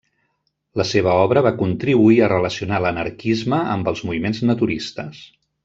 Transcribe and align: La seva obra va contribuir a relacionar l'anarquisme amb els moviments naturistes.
La 0.79 0.85
seva 0.91 1.11
obra 1.25 1.43
va 1.47 1.51
contribuir 1.59 2.17
a 2.21 2.31
relacionar 2.33 2.81
l'anarquisme 2.87 3.61
amb 3.77 3.93
els 3.95 4.03
moviments 4.11 4.43
naturistes. 4.53 5.25